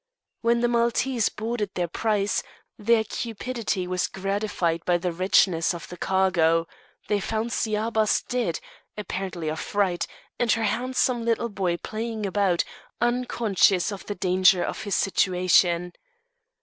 [0.41, 2.41] When the Maltese boarded their prize,
[2.75, 6.65] their cupidity was gratified by the richness of the cargo;
[7.07, 8.59] they found Sciabas dead,
[8.97, 10.07] apparently of fright,
[10.39, 12.63] and her handsome little boy playing about,
[12.99, 15.93] unconscious of the danger of his situation.